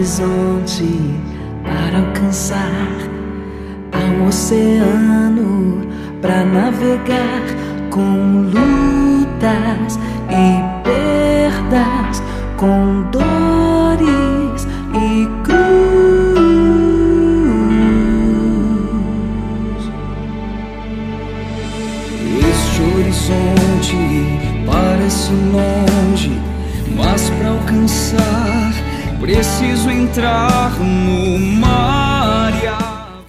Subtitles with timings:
[0.00, 1.20] horizonte
[1.62, 2.96] para alcançar.
[3.92, 5.86] Há um oceano
[6.22, 7.42] para navegar
[7.90, 9.98] com lutas
[10.30, 12.22] e perdas,
[12.56, 15.28] com dores e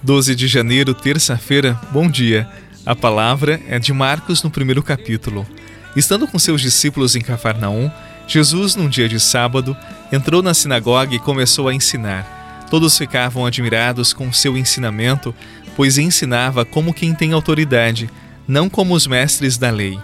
[0.04, 2.48] 12 de janeiro, terça-feira, bom dia.
[2.84, 5.46] A palavra é de Marcos no primeiro capítulo.
[5.94, 7.88] Estando com seus discípulos em Cafarnaum,
[8.26, 9.76] Jesus, num dia de sábado,
[10.10, 12.66] entrou na sinagoga e começou a ensinar.
[12.68, 15.32] Todos ficavam admirados com seu ensinamento,
[15.76, 18.10] pois ensinava como quem tem autoridade,
[18.48, 19.96] não como os mestres da lei.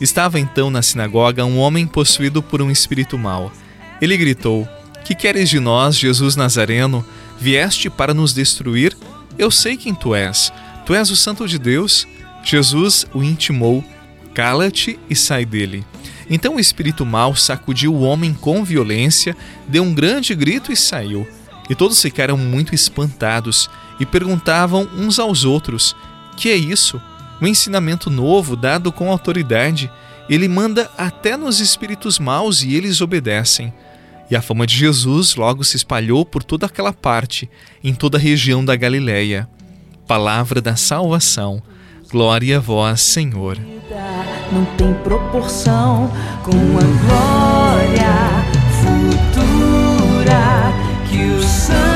[0.00, 3.52] Estava então na sinagoga um homem possuído por um espírito mau.
[4.00, 4.66] Ele gritou:
[5.04, 7.04] Que queres de nós, Jesus Nazareno?
[7.38, 8.96] Vieste para nos destruir?
[9.38, 10.52] Eu sei quem tu és.
[10.84, 12.06] Tu és o Santo de Deus.
[12.44, 13.84] Jesus o intimou:
[14.34, 15.84] Cala-te e sai dele.
[16.28, 19.36] Então o espírito mau sacudiu o homem com violência,
[19.68, 21.26] deu um grande grito e saiu.
[21.68, 25.94] E todos ficaram muito espantados e perguntavam uns aos outros:
[26.36, 27.00] Que é isso?
[27.40, 29.90] Um ensinamento novo dado com autoridade.
[30.28, 33.72] Ele manda até nos espíritos maus e eles obedecem.
[34.32, 37.50] E a fama de Jesus logo se espalhou por toda aquela parte,
[37.84, 39.46] em toda a região da Galiléia.
[40.06, 41.62] Palavra da salvação.
[42.10, 43.58] Glória a vós, Senhor.
[44.50, 46.10] Não tem proporção
[46.42, 48.08] com a glória
[48.80, 50.72] futura
[51.10, 51.91] que os santos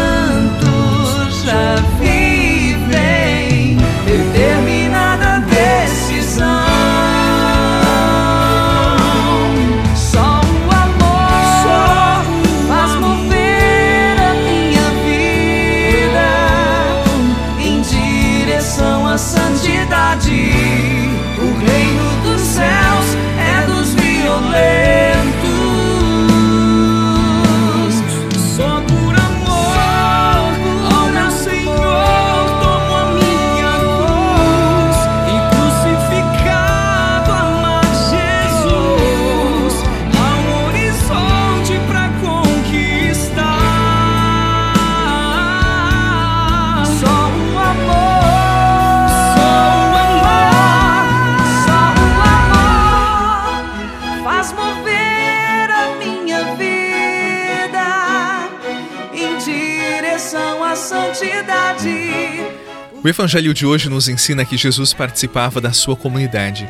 [63.06, 66.68] O evangelho de hoje nos ensina que Jesus participava da sua comunidade.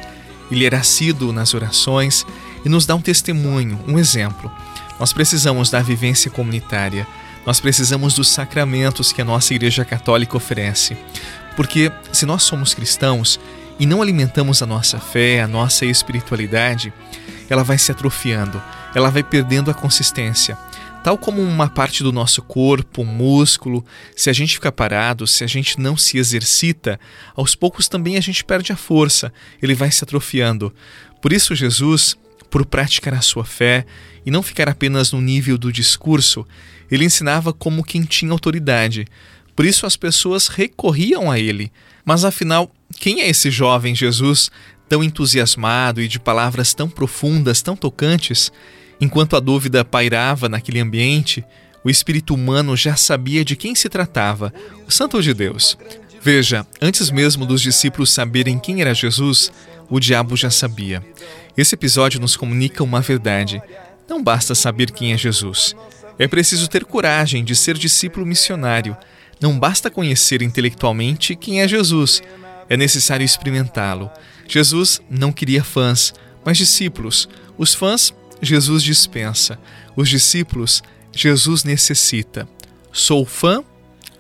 [0.51, 2.27] Ele era assíduo nas orações
[2.63, 4.53] e nos dá um testemunho, um exemplo.
[5.01, 7.07] Nós precisamos da vivência comunitária.
[7.47, 10.95] Nós precisamos dos sacramentos que a nossa Igreja Católica oferece.
[11.57, 13.41] Porque se nós somos cristãos
[13.79, 16.93] e não alimentamos a nossa fé, a nossa espiritualidade,
[17.49, 18.63] ela vai se atrofiando,
[18.95, 20.59] ela vai perdendo a consistência.
[21.07, 23.87] Tal como uma parte do nosso corpo, músculo,
[24.17, 26.99] se a gente ficar parado, se a gente não se exercita,
[27.37, 30.75] aos poucos também a gente perde a força, ele vai se atrofiando.
[31.23, 32.17] Por isso, Jesus,
[32.51, 33.87] por praticar a sua fé
[34.27, 36.45] e não ficar apenas no nível do discurso,
[36.91, 39.07] ele ensinava como quem tinha autoridade.
[39.55, 41.71] Por isso as pessoas recorriam a ele.
[42.05, 42.69] Mas afinal,
[42.99, 44.51] quem é esse jovem Jesus
[44.89, 48.51] tão entusiasmado e de palavras tão profundas, tão tocantes?
[49.01, 51.45] Enquanto a dúvida pairava naquele ambiente,
[51.85, 54.53] o espírito humano já sabia de quem se tratava,
[54.87, 55.79] o Santo de Deus.
[56.21, 59.53] Veja, antes mesmo dos discípulos saberem quem era Jesus,
[59.89, 61.05] o diabo já sabia.
[61.57, 63.63] Esse episódio nos comunica uma verdade.
[64.09, 65.77] Não basta saber quem é Jesus.
[66.19, 68.97] É preciso ter coragem de ser discípulo missionário.
[69.41, 72.23] Não basta conhecer intelectualmente quem é Jesus.
[72.69, 74.11] É necessário experimentá-lo.
[74.49, 76.15] Jesus não queria fãs,
[76.45, 77.29] mas discípulos.
[77.57, 79.59] Os fãs Jesus dispensa.
[79.95, 80.83] Os discípulos,
[81.13, 82.49] Jesus necessita.
[82.93, 83.63] Sou fã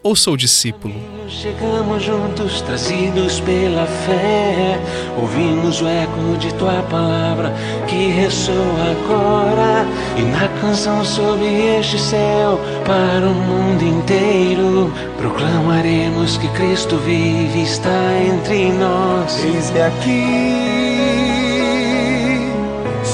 [0.06, 0.94] ou sou discípulo?
[1.28, 4.78] Chegamos juntos, trazidos pela fé.
[5.20, 7.52] Ouvimos o eco de tua palavra
[7.88, 9.84] que ressoa agora.
[10.16, 11.46] E na canção sobre
[11.78, 19.44] este céu, para o mundo inteiro, proclamaremos que Cristo vive e está entre nós.
[19.44, 20.95] Eis-me aqui,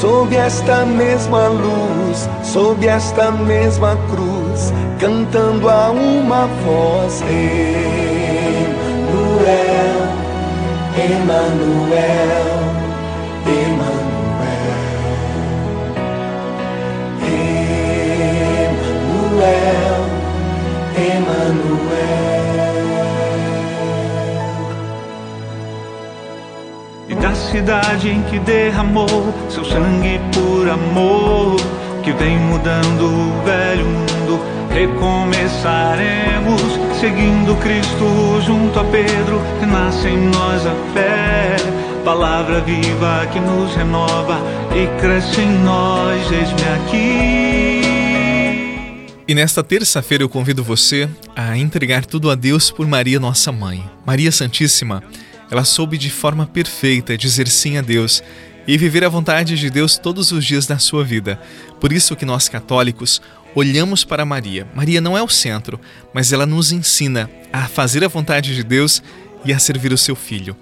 [0.02, 7.22] sob esta mesma luz, sob esta mesma cruz, cantando a uma voz.
[7.22, 8.72] Emanuel,
[10.98, 12.51] Emanuel,
[28.08, 31.56] em que derramou seu sangue por amor,
[32.02, 34.40] que vem mudando o velho mundo.
[34.70, 36.62] Recomeçaremos
[36.98, 41.56] seguindo Cristo junto a Pedro, renasce em nós a fé.
[42.04, 44.40] Palavra viva que nos renova
[44.74, 47.82] e cresce em nós, eis-me aqui.
[49.26, 53.88] E nesta terça-feira eu convido você a entregar tudo a Deus por Maria, nossa mãe.
[54.04, 55.02] Maria Santíssima,
[55.52, 58.24] ela soube de forma perfeita dizer sim a Deus
[58.66, 61.38] e viver a vontade de Deus todos os dias da sua vida.
[61.78, 63.20] Por isso que nós católicos
[63.54, 64.66] olhamos para Maria.
[64.74, 65.78] Maria não é o centro,
[66.14, 69.02] mas ela nos ensina a fazer a vontade de Deus
[69.44, 70.56] e a servir o seu filho.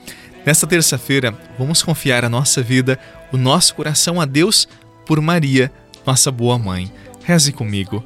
[0.45, 2.99] Nesta terça-feira, vamos confiar a nossa vida,
[3.31, 4.67] o nosso coração a Deus
[5.07, 5.71] por Maria,
[6.05, 6.93] nossa boa mãe.
[7.23, 8.05] Reze comigo.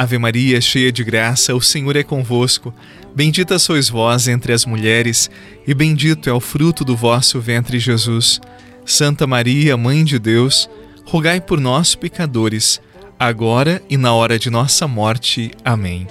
[0.00, 2.72] Ave Maria, cheia de graça, o Senhor é convosco.
[3.16, 5.28] Bendita sois vós entre as mulheres,
[5.66, 8.40] e bendito é o fruto do vosso ventre, Jesus.
[8.86, 10.70] Santa Maria, Mãe de Deus,
[11.04, 12.80] rogai por nós, pecadores,
[13.18, 15.50] agora e na hora de nossa morte.
[15.64, 16.06] Amém.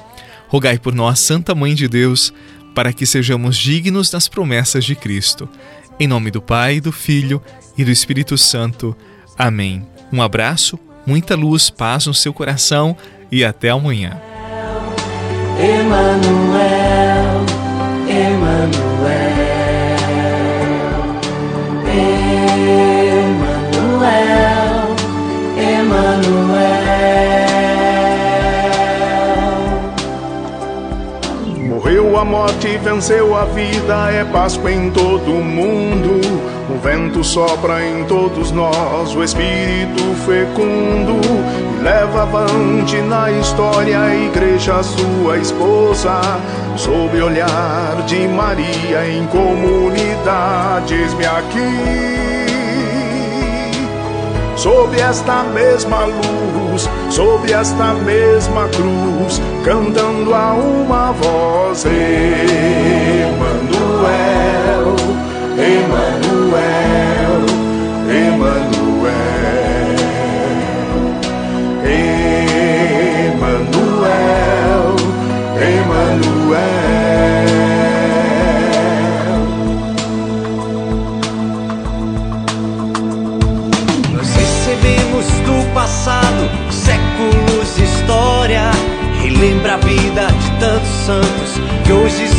[0.50, 2.34] Rogai por nós, Santa Mãe de Deus,
[2.76, 5.48] para que sejamos dignos das promessas de Cristo.
[5.98, 7.42] Em nome do Pai, do Filho
[7.78, 8.94] e do Espírito Santo.
[9.38, 9.88] Amém.
[10.12, 12.98] Um abraço, muita luz, paz no seu coração
[13.32, 14.12] e até amanhã.
[15.60, 17.46] Emmanuel,
[18.08, 19.18] Emmanuel,
[23.04, 24.37] Emmanuel,
[32.08, 36.22] Morreu a morte, venceu a vida, é Páscoa em todo o mundo.
[36.70, 41.20] O vento sopra em todos nós, o Espírito fecundo
[41.84, 46.22] leva avante na história a igreja, sua esposa,
[46.78, 50.94] sob o olhar de Maria em comunidade.
[50.94, 52.37] Eis-me aqui,
[54.58, 63.36] sob esta mesma luz, sob esta mesma cruz, cantando a uma voz: Emmanuel,
[65.58, 67.46] Emmanuel,
[68.10, 69.57] Emmanuel.
[91.08, 92.37] Santos que hoje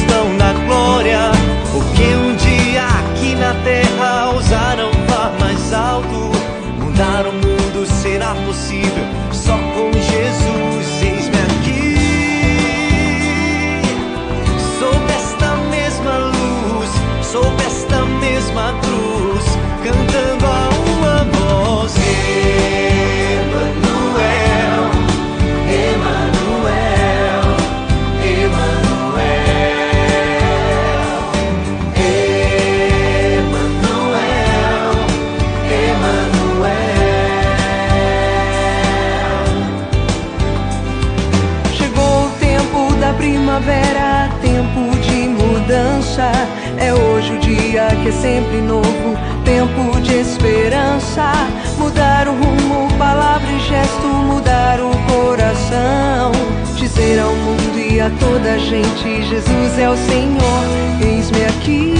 [48.08, 51.30] é sempre novo, tempo de esperança.
[51.78, 56.32] Mudar o rumo, palavra e gesto, mudar o coração.
[56.76, 60.64] Dizer ao mundo e a toda a gente: Jesus é o Senhor,
[61.02, 61.94] eis-me aqui.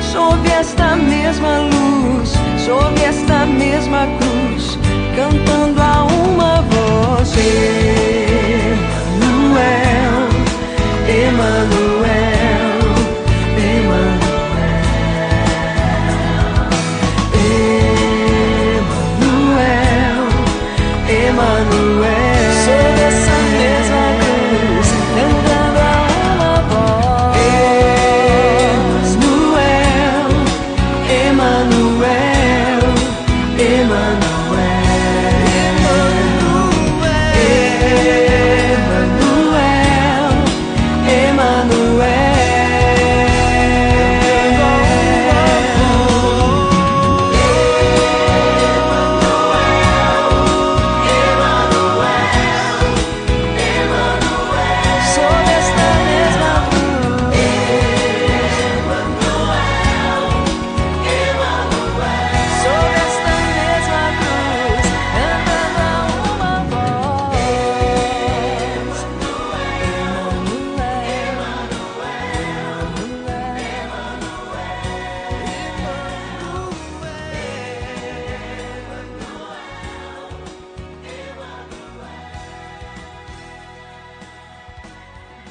[0.00, 2.32] Sob esta mesma luz,
[2.64, 4.76] sob esta mesma cruz,
[5.14, 7.36] cantando a uma voz.